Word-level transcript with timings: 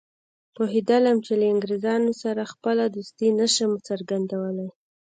پوهېدلم 0.55 1.17
چې 1.25 1.33
له 1.39 1.45
انګریزانو 1.53 2.11
سره 2.23 2.49
خپله 2.53 2.83
دوستي 2.95 3.29
نه 3.39 3.47
شم 3.55 3.71
څرګندولای. 3.87 4.69